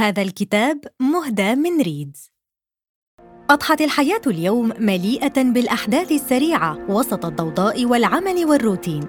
[0.00, 2.30] هذا الكتاب مهدى من ريدز.
[3.50, 9.04] أضحت الحياة اليوم مليئة بالأحداث السريعة وسط الضوضاء والعمل والروتين.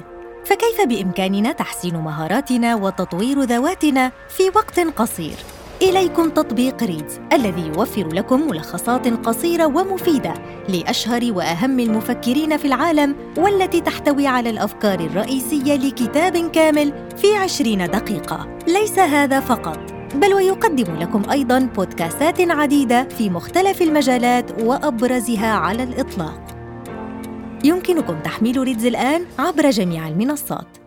[0.45, 5.35] فكيف بإمكاننا تحسين مهاراتنا وتطوير ذواتنا في وقت قصير؟
[5.81, 10.33] إليكم تطبيق ريدز الذي يوفر لكم ملخصات قصيرة ومفيدة
[10.69, 18.57] لأشهر وأهم المفكرين في العالم والتي تحتوي على الأفكار الرئيسية لكتاب كامل في عشرين دقيقة.
[18.67, 20.00] ليس هذا فقط.
[20.15, 26.61] بل ويقدم لكم أيضاً بودكاستات عديدة في مختلف المجالات وأبرزها على الإطلاق
[27.65, 30.77] يمكنكم تحميل ريدز الآن عبر جميع المنصات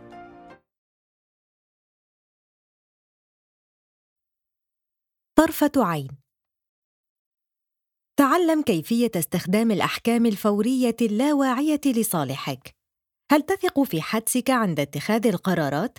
[5.37, 6.09] طرفة عين
[8.17, 12.75] تعلم كيفية استخدام الأحكام الفورية اللاواعية لصالحك.
[13.33, 15.99] هل تثق في حدسك عند اتخاذ القرارات؟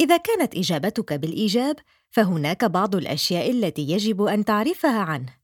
[0.00, 1.76] إذا كانت إجابتك بالإيجاب،
[2.10, 5.36] فهناك بعض الأشياء التي يجب أن تعرفها عنه.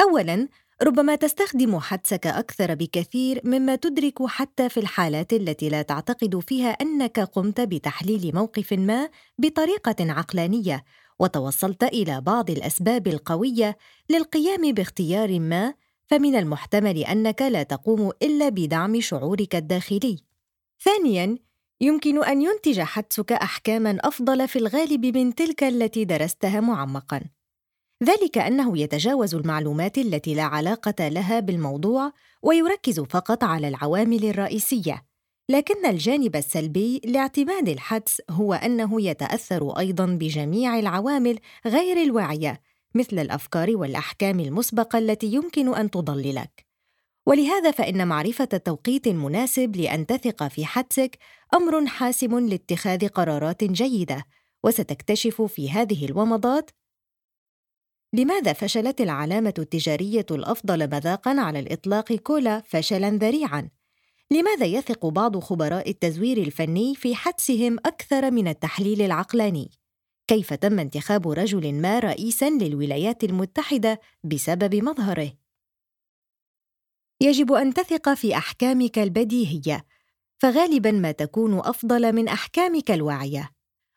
[0.00, 0.48] أولاً،
[0.82, 7.20] ربما تستخدم حدسك أكثر بكثير مما تدرك حتى في الحالات التي لا تعتقد فيها أنك
[7.20, 10.84] قمت بتحليل موقف ما بطريقة عقلانية
[11.18, 13.76] وتوصلت إلى بعض الأسباب القوية
[14.10, 15.74] للقيام باختيار ما
[16.06, 20.18] فمن المحتمل أنك لا تقوم إلا بدعم شعورك الداخلي
[20.80, 21.38] ثانيا
[21.84, 27.20] يمكن أن ينتج حدسك أحكاما أفضل في الغالب من تلك التي درستها معمقا.
[28.04, 32.12] ذلك أنه يتجاوز المعلومات التي لا علاقة لها بالموضوع
[32.42, 35.06] ويركز فقط على العوامل الرئيسية.
[35.50, 42.60] لكن الجانب السلبي لاعتماد الحدس هو أنه يتأثر أيضا بجميع العوامل غير الواعية
[42.94, 46.66] مثل الأفكار والأحكام المسبقة التي يمكن أن تضللك.
[47.26, 51.18] ولهذا فإن معرفة التوقيت المناسب لأن تثق في حدسك
[51.54, 54.24] أمر حاسم لاتخاذ قرارات جيدة
[54.64, 56.70] وستكتشف في هذه الومضات
[58.14, 63.70] لماذا فشلت العلامة التجارية الأفضل مذاقا على الإطلاق كولا فشلا ذريعا؟
[64.30, 69.70] لماذا يثق بعض خبراء التزوير الفني في حدسهم أكثر من التحليل العقلاني؟
[70.26, 75.43] كيف تم انتخاب رجل ما رئيسا للولايات المتحدة بسبب مظهره؟
[77.20, 79.84] يجب أن تثق في أحكامك البديهية
[80.38, 83.50] فغالبا ما تكون أفضل من أحكامك الواعية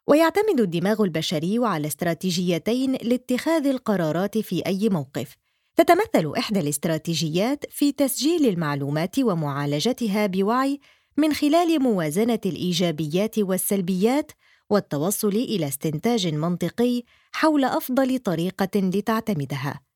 [0.07, 5.35] ويعتمد الدماغ البشري على استراتيجيتين لاتخاذ القرارات في أي موقف
[5.75, 10.79] تتمثل إحدى الاستراتيجيات في تسجيل المعلومات ومعالجتها بوعي
[11.17, 14.31] من خلال موازنة الإيجابيات والسلبيات
[14.69, 19.86] والتوصل إلى استنتاج منطقي حول أفضل طريقة لتعتمدها.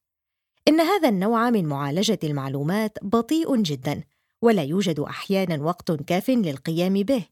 [0.67, 4.03] إن هذا النوع من معالجة المعلومات بطيء جدا،
[4.41, 7.25] ولا يوجد أحيانا وقت كاف للقيام به.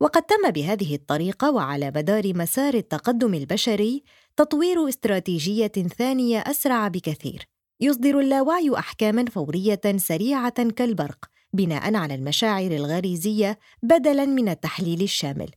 [0.00, 4.02] وقد تم بهذه الطريقة وعلى مدار مسار التقدم البشري
[4.36, 5.66] تطوير استراتيجية
[5.98, 7.48] ثانية أسرع بكثير،
[7.80, 15.50] يصدر اللاوعي احكاما فورية سريعة كالبرق بناء على المشاعر الغريزية بدلا من التحليل الشامل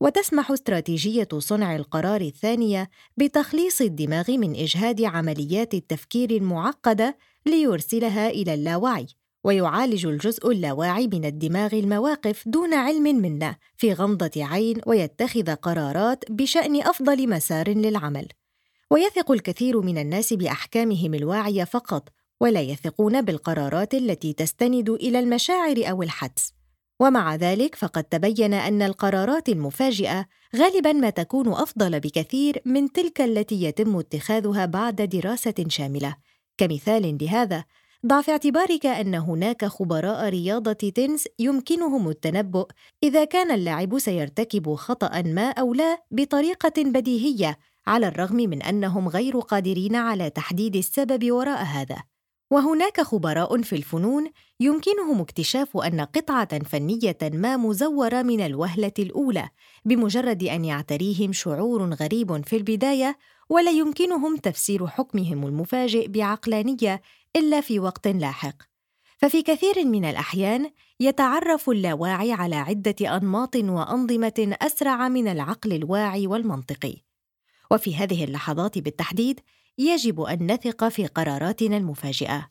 [0.00, 9.06] وتسمح استراتيجية صنع القرار الثانية بتخليص الدماغ من إجهاد عمليات التفكير المعقدة ليرسلها إلى اللاوعي
[9.44, 16.82] ويعالج الجزء اللاواعي من الدماغ المواقف دون علم منا في غمضة عين ويتخذ قرارات بشأن
[16.82, 18.28] أفضل مسار للعمل.
[18.90, 22.08] ويثق الكثير من الناس بأحكامهم الواعية فقط
[22.40, 26.59] ولا يثقون بالقرارات التي تستند إلى المشاعر أو الحدس.
[27.00, 33.62] ومع ذلك فقد تبين أن القرارات المفاجئة غالبا ما تكون أفضل بكثير من تلك التي
[33.62, 36.16] يتم اتخاذها بعد دراسة شاملة.
[36.58, 37.64] كمثال لهذا
[38.06, 42.66] ضع في اعتبارك أن هناك خبراء رياضة تنس يمكنهم التنبؤ
[43.02, 49.38] إذا كان اللاعب سيرتكب خطا ما أو لا بطريقة بديهية على الرغم من أنهم غير
[49.38, 52.09] قادرين على تحديد السبب وراء هذا.
[52.50, 54.30] وهناك خبراء في الفنون
[54.60, 59.48] يمكنهم اكتشاف أن قطعة فنية ما مزورة من الوهلة الأولى
[59.84, 63.18] بمجرد أن يعتريهم شعور غريب في البداية
[63.48, 67.02] ولا يمكنهم تفسير حكمهم المفاجئ بعقلانية
[67.36, 68.56] إلا في وقت لاحق.
[69.18, 70.70] ففي كثير من الأحيان
[71.00, 76.96] يتعرف اللاواعي على عدة أنماط وأنظمة أسرع من العقل الواعي والمنطقي.
[77.70, 79.40] وفي هذه اللحظات بالتحديد
[79.78, 82.50] يجب أن نثق في قراراتنا المفاجئة.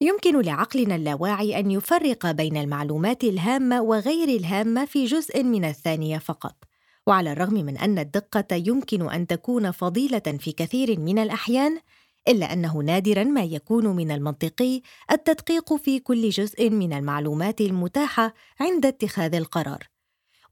[0.00, 6.64] يمكن لعقلنا اللاواعي أن يفرق بين المعلومات الهامة وغير الهامة في جزء من الثانية فقط
[7.06, 11.80] وعلى الرغم من أن الدقة يمكن أن تكون فضيلة في كثير من الأحيان
[12.28, 18.86] إلا أنه نادرا ما يكون من المنطقي التدقيق في كل جزء من المعلومات المتاحة عند
[18.86, 19.88] اتخاذ القرار.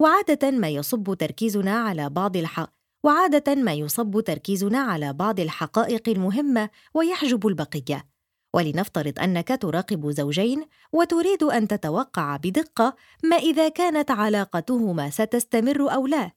[0.01, 2.67] وعادة ما يصب تركيزنا على بعض الح...
[3.05, 8.07] وعادة ما يصب تركيزنا على بعض الحقائق المهمة ويحجب البقية.
[8.55, 16.31] ولنفترض أنك تراقب زوجين وتريد أن تتوقع بدقة ما إذا كانت علاقتهما ستستمر أو لا.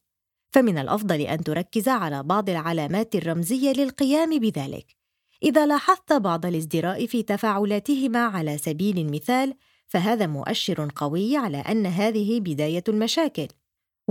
[0.53, 4.95] فمن الأفضل أن تركز على بعض العلامات الرمزية للقيام بذلك.
[5.43, 9.53] إذا لاحظت بعض الازدراء في تفاعلاتهما على سبيل المثال
[9.87, 13.47] فهذا مؤشر قوي على أن هذه بداية المشاكل.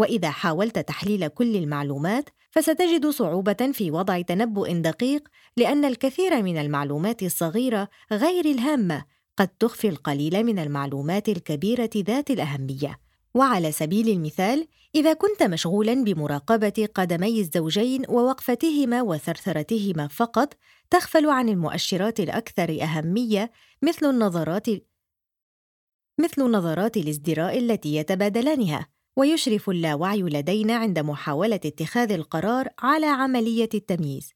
[0.00, 7.22] وإذا حاولت تحليل كل المعلومات فستجد صعوبة في وضع تنبؤ دقيق لأن الكثير من المعلومات
[7.22, 9.04] الصغيرة غير الهامة
[9.36, 13.00] قد تخفي القليل من المعلومات الكبيرة ذات الأهمية.
[13.34, 20.54] وعلى سبيل المثال إذا كنت مشغولا بمراقبة قدمي الزوجين ووقفتهما وثرثرتهما فقط
[20.90, 23.50] تغفل عن المؤشرات الأكثر أهمية
[23.82, 24.66] مثل النظرات
[26.18, 28.99] مثل نظرات الازدراء التي يتبادلانها.
[29.16, 34.30] ويشرف اللاوعي لدينا عند محاولة اتخاذ القرار على عملية التمييز.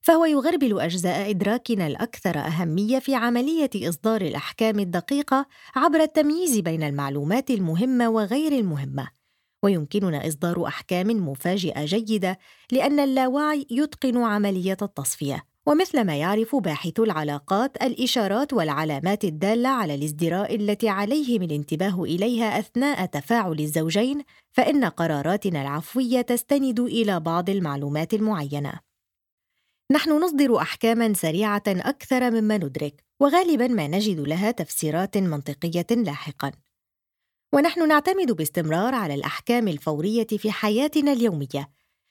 [0.00, 5.46] فهو يغربل أجزاء إدراكنا الأكثر أهمية في عملية إصدار الأحكام الدقيقة
[5.76, 9.08] عبر التمييز بين المعلومات المهمة وغير المهمة.
[9.62, 12.38] ويمكننا إصدار أحكام مفاجئة جيدة
[12.72, 15.47] لأن اللاوعي يتقن عملية التصفية.
[15.68, 23.06] ومثل ما يعرف باحثو العلاقات الإشارات والعلامات الدالة على الازدراء التي عليهم الانتباه إليها أثناء
[23.06, 24.22] تفاعل الزوجين
[24.52, 28.72] فإن قراراتنا العفوية تستند إلى بعض المعلومات المعينة.
[29.90, 36.52] نحن نصدر احكاما سريعة أكثر مما ندرك وغالبا ما نجد لها تفسيرات منطقية لاحقا.
[37.52, 41.70] ونحن نعتمد باستمرار على الأحكام الفورية في حياتنا اليومية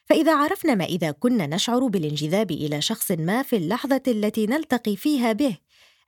[0.09, 5.33] فإذا عرفنا ما إذا كنا نشعر بالانجذاب إلى شخص ما في اللحظة التي نلتقي فيها
[5.33, 5.57] به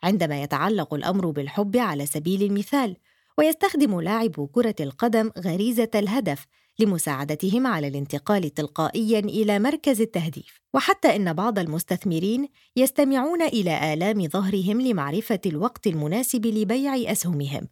[0.04, 2.96] عندما يتعلق الأمر بالحب على سبيل المثال
[3.38, 6.46] ويستخدم لاعب كرة القدم غريزة الهدف
[6.80, 10.60] لمساعدتهم على الانتقال تلقائيا إلى مركز التهديف.
[10.74, 17.68] وحتى إن بعض المستثمرين يستمعون إلى آلام ظهرهم لمعرفة الوقت المناسب لبيع أسهمهم.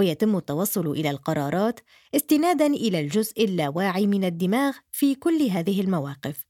[0.00, 1.80] ويتم التوصل إلى القرارات
[2.14, 6.46] استنادا إلى الجزء اللاواعي من الدماغ في كل هذه المواقف.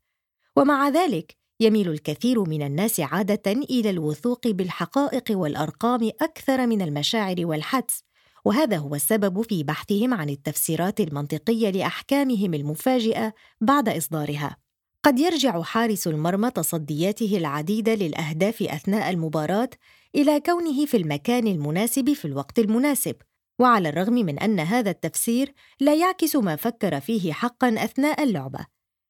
[0.56, 8.02] ومع ذلك يميل الكثير من الناس عادة إلى الوثوق بالحقائق والأرقام أكثر من المشاعر والحدس
[8.44, 14.56] وهذا هو السبب في بحثهم عن التفسيرات المنطقية لأحكامهم المفاجئة بعد إصدارها.
[15.04, 19.70] قد يرجع حارس المرمى تصدياته العديده للأهداف أثناء المباراة
[20.14, 23.16] إلى كونه في المكان المناسب في الوقت المناسب
[23.60, 28.66] وعلى الرغم من أن هذا التفسير لا يعكس ما فكر فيه حقا أثناء اللعبة.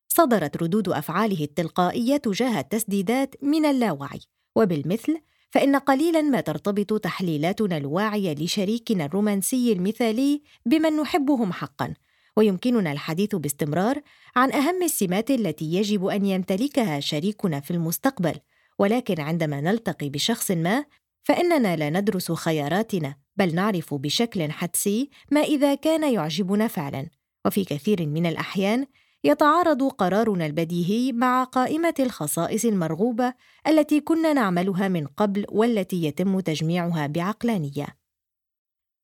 [0.09, 4.21] صدرت ردود أفعاله التلقائية تجاه التسديدات من اللاوعي.
[4.57, 5.21] وبالمثل
[5.51, 11.95] فإن قليلا ما ترتبط تحليلاتنا الواعية لشريكنا الرومانسي المثالي بمن نحبهم حقا.
[12.37, 14.01] ويمكننا الحديث باستمرار
[14.37, 18.35] عن أهم السمات التي يجب أن يمتلكها شريكنا في المستقبل.
[18.79, 20.85] ولكن عندما نلتقي بشخص ما
[21.31, 27.09] فإننا لا ندرس خياراتنا بل نعرف بشكل حدسي ما إذا كان يعجبنا فعلا.
[27.47, 28.87] وفي كثير من الأحيان
[29.25, 33.35] يتعارض قرارنا البديهي مع قائمة الخصائص المرغوبة
[33.67, 37.87] التي كنا نعملها من قبل والتي يتم تجميعها بعقلانية.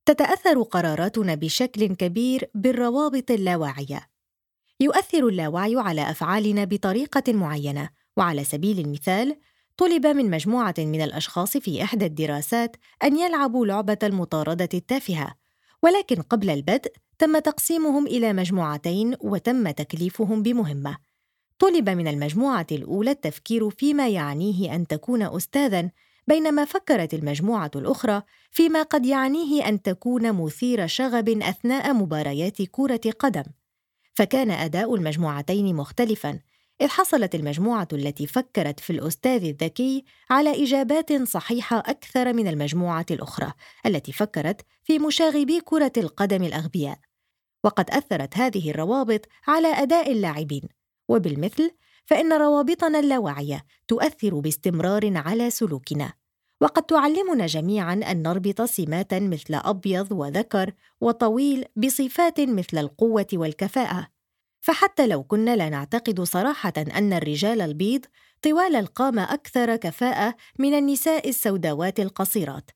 [0.07, 4.09] تتأثر قراراتنا بشكل كبير بالروابط اللاواعية.
[4.81, 9.37] يؤثر اللاوعي على أفعالنا بطريقة معينة وعلى سبيل المثال
[9.77, 15.35] طلب من مجموعة من الأشخاص في إحدى الدراسات أن يلعبوا لعبة المطاردة التافهة،
[15.83, 20.97] ولكن قبل البدء تم تقسيمهم إلى مجموعتين وتم تكليفهم بمهمة.
[21.59, 25.91] طلب من المجموعة الأولى التفكير فيما يعنيه أن تكون أستاذًا،
[26.27, 33.45] بينما فكرت المجموعة الأخرى فيما قد يعنيه أن تكون مثير شغب أثناء مباريات كرة قدم.
[34.15, 36.41] فكان أداء المجموعتين مختلفًا،
[36.81, 43.53] إذ حصلت المجموعة التي فكرت في الأستاذ الذكي على إجابات صحيحة أكثر من المجموعة الأخرى
[43.87, 46.99] التي فكرت في مشاغبي كرة القدم الأغبياء.
[47.65, 50.69] وقد أثرت هذه الروابط على أداء اللاعبين،
[51.09, 51.71] وبالمثل
[52.05, 56.13] فإن روابطنا اللاواعية تؤثر باستمرار على سلوكنا.
[56.61, 64.16] وقد تعلمنا جميعا أن نربط سمات مثل أبيض وذكر وطويل بصفات مثل القوة والكفاءة
[64.67, 68.05] فحتى لو كنا لا نعتقد صراحة أن الرجال البيض
[68.43, 72.71] طوال القامة أكثر كفاءة من النساء السوداوات القصيرات.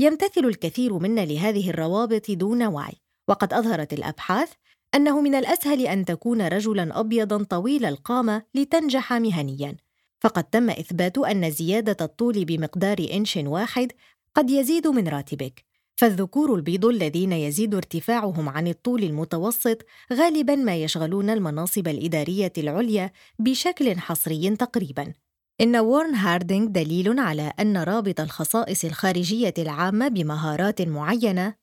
[0.00, 2.92] يمتثل الكثير منا لهذه الروابط دون وعي،
[3.28, 4.52] وقد أظهرت الأبحاث
[4.94, 9.76] أنه من الأسهل أن تكون رجلاً أبيضاً طويل القامة لتنجح مهنياً،
[10.20, 13.92] فقد تم إثبات أن زيادة الطول بمقدار إنش واحد
[14.34, 15.67] قد يزيد من راتبك،
[15.98, 19.78] فالذكور البيض الذين يزيد ارتفاعهم عن الطول المتوسط
[20.12, 25.12] غالبا ما يشغلون المناصب الإدارية العليا بشكل حصري تقريبا.
[25.60, 31.54] إن وورن هاردينغ دليل على أن ربط الخصائص الخارجية العامة بمهارات معينة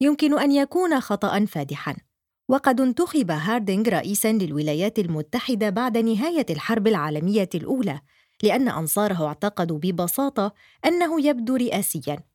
[0.00, 1.96] يمكن أن يكون خطأ فادحا.
[2.48, 8.00] وقد انتخب هاردينغ رئيسا للولايات المتحدة بعد نهاية الحرب العالمية الأولى
[8.42, 10.54] لأن أنصاره اعتقدوا ببساطة
[10.86, 12.33] أنه يبدو رئاسيا.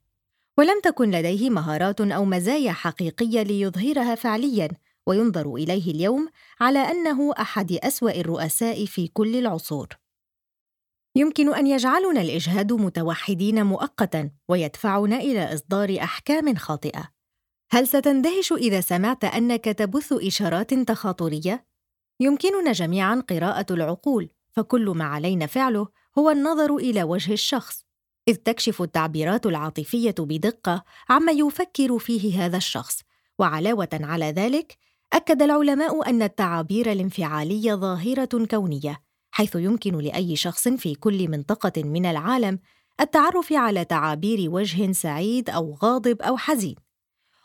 [0.60, 4.70] ولم تكن لديه مهارات أو مزايا حقيقية ليظهرها فعليا
[5.08, 9.88] وينظر إليه اليوم على أنه أحد أسوأ الرؤساء في كل العصور.
[11.16, 17.10] يمكن أن يجعلنا الإجهاد متوحدين مؤقتا ويدفعنا إلى إصدار أحكام خاطئة.
[17.72, 21.66] هل ستندهش إذا سمعت أنك تبث إشارات تخاطرية؟
[22.20, 25.88] يمكننا جميعا قراءة العقول فكل ما علينا فعله
[26.18, 27.89] هو النظر إلى وجه الشخص.
[28.30, 33.02] إذ تكشف التعبيرات العاطفية بدقة عما يفكر فيه هذا الشخص.
[33.40, 34.78] وعلاوة على ذلك
[35.14, 42.06] أكد العلماء أن التعابير الانفعالية ظاهرة كونية حيث يمكن لأي شخص في كل منطقة من
[42.06, 42.60] العالم
[43.02, 46.76] التعرف على تعابير وجه سعيد أو غاضب أو حزين.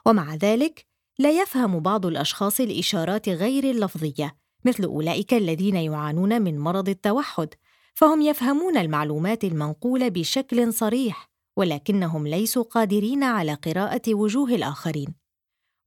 [0.06, 0.86] ومع ذلك
[1.18, 7.54] لا يفهم بعض الأشخاص الإشارات غير اللفظية مثل أولئك الذين يعانون من مرض التوحد
[7.94, 15.14] فهم يفهمون المعلومات المنقولة بشكل صريح ولكنهم ليسوا قادرين على قراءة وجوه الآخرين.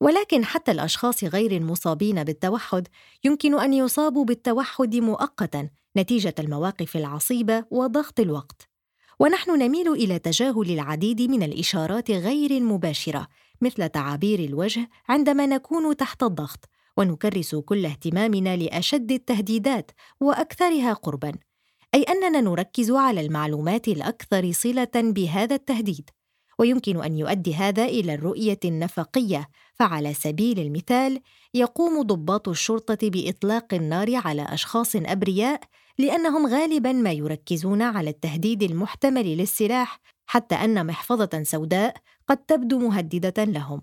[0.01, 2.87] ولكن حتى الأشخاص غير المصابين بالتوحد
[3.23, 8.69] يمكن أن يصابوا بالتوحد مؤقتا نتيجة المواقف العصيبة وضغط الوقت.
[9.19, 13.27] ونحن نميل إلى تجاهل العديد من الإشارات غير المباشرة
[13.61, 21.46] مثل تعابير الوجه عندما نكون تحت الضغط ونكرس كل اهتمامنا لأشد التهديدات وأكثرها قربا.
[21.93, 26.09] أي أننا نركز على المعلومات الأكثر صلة بهذا التهديد
[26.59, 31.21] ويمكن أن يؤدي هذا إلى الرؤية النفقية فعلى سبيل المثال
[31.53, 35.59] يقوم ضباط الشرطة بإطلاق النار على أشخاص أبرياء
[35.99, 41.95] لأنهم غالبا ما يركزون على التهديد المحتمل للسلاح حتى أن محفظة سوداء
[42.27, 43.81] قد تبدو مهددة لهم.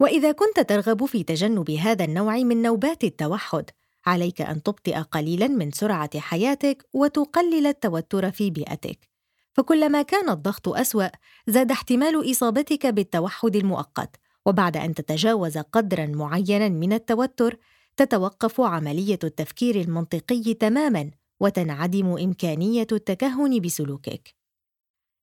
[0.00, 3.70] وإذا كنت ترغب في تجنب هذا النوع من نوبات التوحد
[4.06, 9.08] عليك أن تبطئ قليلا من سرعة حياتك وتقلل التوتر في بيئتك.
[9.52, 11.08] فكلما كان الضغط أسوأ
[11.46, 14.16] زاد احتمال إصابتك بالتوحد المؤقت.
[14.46, 17.58] وبعد أن تتجاوز قدرا معينا من التوتر
[17.96, 24.34] تتوقف عملية التفكير المنطقي تماما وتنعدم إمكانية التكهن بسلوكك.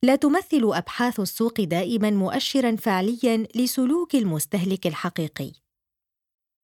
[0.03, 5.51] لا تمثل أبحاث السوق دائما مؤشرا فعليا لسلوك المستهلك الحقيقي.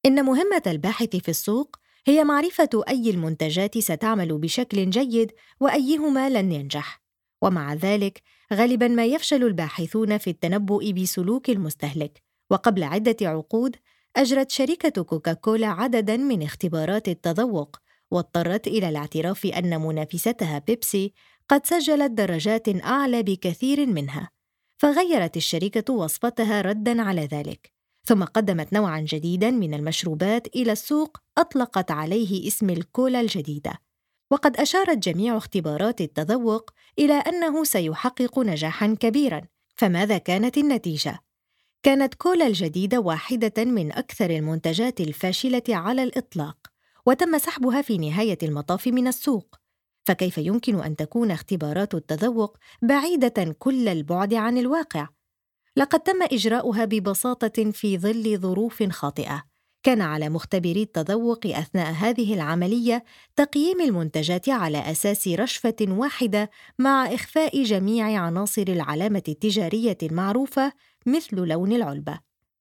[0.05, 1.75] إن مهمة الباحث في السوق
[2.07, 7.01] هي معرفة أي المنتجات ستعمل بشكل جيد وأيهما لن ينجح.
[7.41, 8.21] ومع ذلك
[8.53, 12.23] غالبا ما يفشل الباحثون في التنبؤ بسلوك المستهلك.
[12.49, 13.75] وقبل عدة عقود
[14.15, 17.77] أجرت شركة كوكاكولا عددا من اختبارات التذوق
[18.11, 21.13] واضطرت إلى الاعتراف أن منافستها بيبسي
[21.49, 24.29] قد سجلت درجات أعلى بكثير منها.
[24.77, 27.74] فغيرت الشركة وصفتها ردا على ذلك.
[28.05, 33.73] ثم قدمت نوعا جديدا من المشروبات إلى السوق أطلقت عليه اسم الكولا الجديدة.
[34.31, 39.41] وقد أشارت جميع اختبارات التذوق إلى أنه سيحقق نجاحا كبيرا.
[39.75, 41.19] فماذا كانت النتيجة؟
[41.83, 46.57] كانت كولا الجديدة واحدة من أكثر المنتجات الفاشلة على الإطلاق
[47.05, 49.55] وتم سحبها في نهاية المطاف من السوق.
[50.03, 55.07] فكيف يمكن أن تكون اختبارات التذوق بعيدة كل البعد عن الواقع؟
[55.77, 59.43] لقد تم إجراؤها ببساطة في ظل ظروف خاطئة.
[59.83, 63.03] كان على مختبري التذوق أثناء هذه العملية
[63.35, 70.73] تقييم المنتجات على أساس رشفة واحدة مع إخفاء جميع عناصر العلامة التجارية المعروفة
[71.05, 72.19] مثل لون العلبة.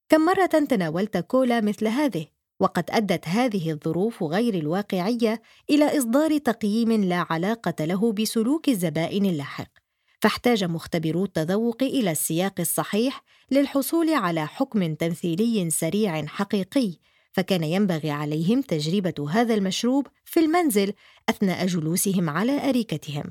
[0.09, 2.27] كم مرة تناولت كولا مثل هذه؟
[2.61, 9.84] وقد أدت هذه الظروف غير الواقعية إلى إصدار تقييم لا علاقة له بسلوك الزبائن اللاحق.
[10.25, 16.93] فاحتاج مختبرو التذوق إلى السياق الصحيح للحصول على حكم تمثيلي سريع حقيقي
[17.33, 20.93] فكان ينبغي عليهم تجربة هذا المشروب في المنزل
[21.29, 23.25] أثناء جلوسهم على أريكتهم.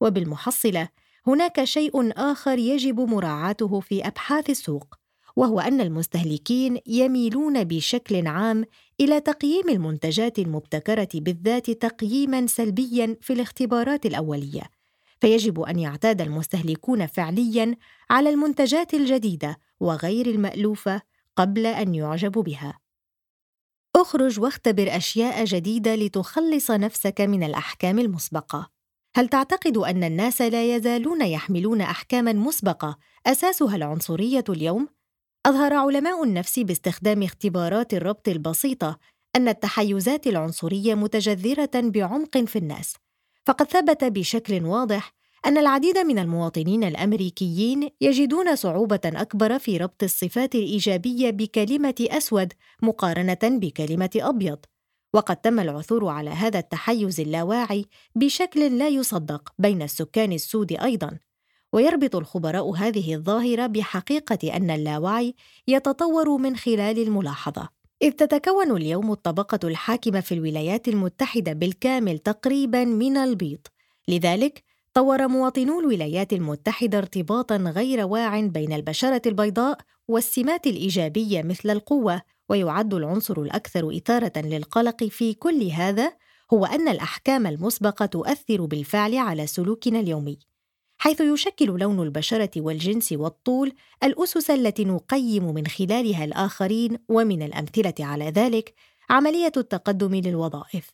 [0.00, 0.88] وبالمحصلة
[1.26, 4.94] هناك شيء آخر يجب مراعاته في أبحاث السوق
[5.36, 8.64] وهو أن المستهلكين يميلون بشكل عام
[9.00, 14.81] إلى تقييم المنتجات المبتكرة بالذات تقييما سلبيا في الاختبارات الأولية.
[15.22, 17.76] فيجب أن يعتاد المستهلكون فعليا
[18.10, 21.02] على المنتجات الجديدة وغير المألوفة
[21.36, 22.78] قبل أن يعجبوا بها.
[23.96, 28.70] اخرج واختبر أشياء جديدة لتخلص نفسك من الأحكام المسبقة.
[29.16, 34.88] هل تعتقد أن الناس لا يزالون يحملون احكاما مسبقة أساسها العنصرية اليوم؟
[35.46, 38.98] أظهر علماء النفس باستخدام اختبارات الربط البسيطة
[39.36, 42.96] أن التحيزات العنصرية متجذرة بعمق في الناس،
[43.46, 45.14] فقد ثبت بشكل واضح
[45.46, 53.38] أن العديد من المواطنين الأمريكيين يجدون صعوبة أكبر في ربط الصفات الإيجابية بكلمة أسود مقارنة
[53.42, 54.58] بكلمة أبيض،
[55.14, 61.18] وقد تم العثور على هذا التحيز اللاواعي بشكل لا يصدق بين السكان السود أيضاً،
[61.72, 65.34] ويربط الخبراء هذه الظاهرة بحقيقة أن اللاوعي
[65.68, 67.81] يتطور من خلال الملاحظة.
[68.02, 73.58] إذ تتكون اليوم الطبقة الحاكمة في الولايات المتحدة بالكامل تقريباً من البيض،
[74.08, 79.78] لذلك طور مواطنو الولايات المتحدة ارتباطا غير واع بين البشرة البيضاء
[80.08, 86.12] والسمات الإيجابية مثل القوة، ويعد العنصر الأكثر إثارة للقلق في كل هذا
[86.52, 90.38] هو أن الأحكام المسبقة تؤثر بالفعل على سلوكنا اليومي،
[91.02, 98.24] حيث يشكل لون البشرة والجنس والطول الأسس التي نقيم من خلالها الآخرين، ومن الأمثلة على
[98.24, 98.74] ذلك
[99.10, 100.90] عملية التقدم للوظائف.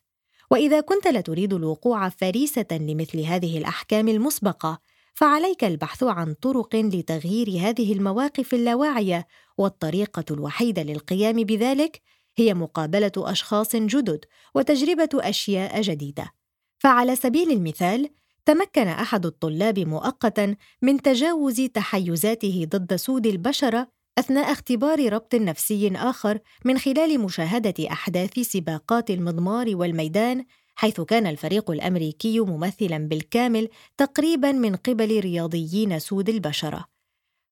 [0.51, 4.79] وإذا كنت لا تريد الوقوع فريسة لمثل هذه الأحكام المسبقة
[5.13, 12.01] فعليك البحث عن طرق لتغيير هذه المواقف اللاواعية والطريقة الوحيدة للقيام بذلك
[12.37, 14.25] هي مقابلة أشخاص جدد
[14.55, 16.31] وتجربة أشياء جديدة
[16.79, 18.09] فعلى سبيل المثال
[18.49, 23.87] تمكن أحد الطلاب مؤقتا من تجاوز تحيزاته ضد سود البشره
[24.19, 31.71] أثناء اختبار ربط نفسي آخر من خلال مشاهدة أحداث سباقات المضمار والميدان حيث كان الفريق
[31.71, 36.85] الأمريكي ممثلا بالكامل تقريبا من قبل رياضيين سود البشره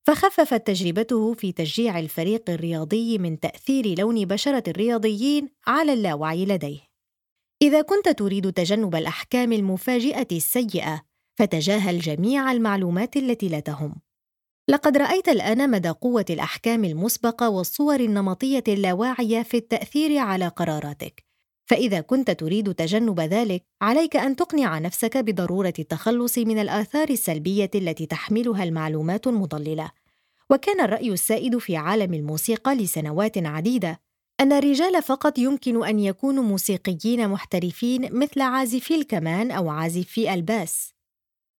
[0.03, 6.86] فخففت تجربته في تشجيع الفريق الرياضي من تأثير لون بشرة الرياضيين على اللاوعي لديه.
[7.61, 11.01] إذا كنت تريد تجنب الأحكام المفاجئة السيئة
[11.35, 13.95] فتجاهل جميع المعلومات التي لا تهم
[14.69, 21.23] لقد رأيت الآن مدى قوة الأحكام المسبقة والصور النمطية اللاواعية في التأثير على قراراتك.
[21.65, 28.05] فإذا كنت تريد تجنب ذلك، عليك أن تقنع نفسك بضرورة التخلص من الآثار السلبية التي
[28.05, 29.91] تحملها المعلومات المضللة.
[30.49, 33.99] وكان الرأي السائد في عالم الموسيقى لسنوات عديدة
[34.39, 40.93] أن الرجال فقط يمكن أن يكونوا موسيقيين محترفين مثل عازفي الكمان أو عازفي ألباس.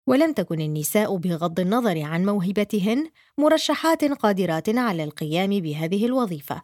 [0.07, 6.61] ولم تكن النساء بغض النظر عن موهبتهن مرشحات قادرات على القيام بهذه الوظيفة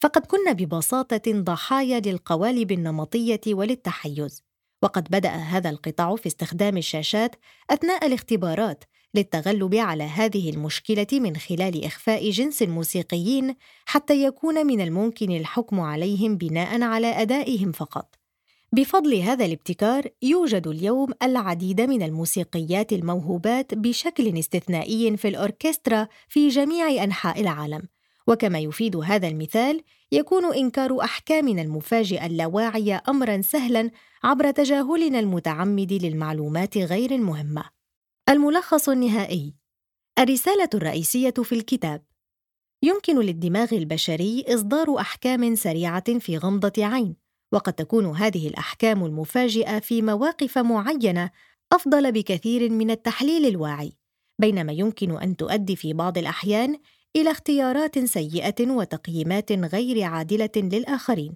[0.00, 4.42] فقد كن ببساطة ضحايا للقوالب النمطية وللتحيز
[4.82, 7.36] وقد بدأ هذا القطاع في استخدام الشاشات
[7.70, 13.54] أثناء الاختبارات للتغلب على هذه المشكلة من خلال إخفاء جنس الموسيقيين
[13.86, 18.14] حتى يكون من الممكن الحكم عليهم بناء على أدائهم فقط.
[18.72, 27.04] بفضل هذا الابتكار يوجد اليوم العديد من الموسيقيات الموهوبات بشكل استثنائي في الأوركسترا في جميع
[27.04, 27.82] أنحاء العالم.
[28.26, 33.90] وكما يفيد هذا المثال يكون إنكار أحكامنا المفاجئة اللاواعية أمرا سهلا
[34.24, 37.81] عبر تجاهلنا المتعمد للمعلومات غير المهمة.
[38.28, 39.54] الملخص النهائي.
[40.18, 42.04] الرسالة الرئيسية في الكتاب.
[42.82, 47.16] يمكن للدماغ البشري إصدار أحكام سريعة في غمضة عين
[47.52, 51.30] وقد تكون هذه الأحكام المفاجئة في مواقف معينة
[51.72, 53.92] أفضل بكثير من التحليل الواعي
[54.38, 56.78] بينما يمكن أن تؤدي في بعض الأحيان
[57.16, 61.34] إلى اختيارات سيئة وتقييمات غير عادلة للآخرين.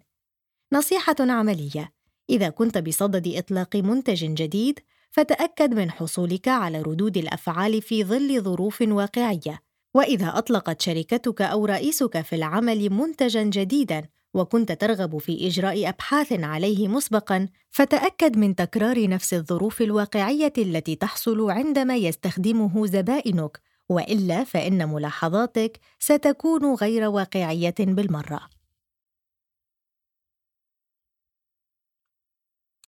[0.72, 1.92] نصيحة عملية
[2.30, 4.80] إذا كنت بصدد إطلاق منتج جديد
[5.16, 9.62] فتأكد من حصولك على ردود الأفعال في ظل ظروف واقعية.
[9.94, 16.88] وإذا أطلقت شركتك أو رئيسك في العمل منتجا جديدا وكنت ترغب في إجراء أبحاث عليه
[16.88, 23.60] مسبقا فتأكد من تكرار نفس الظروف الواقعية التي تحصل عندما يستخدمه زبائنك.
[23.88, 28.55] وإلا فإن ملاحظاتك ستكون غير واقعية بالمرة.